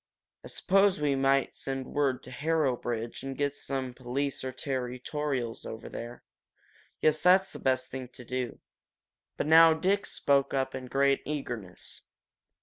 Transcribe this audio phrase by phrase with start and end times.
[0.43, 5.63] I suppose we might send word to Harobridge and get some police or some territorials
[5.63, 6.23] over.
[7.01, 8.59] Yes, that's the best thing to do."
[9.37, 12.01] But now Dick spoke up in great eagerness.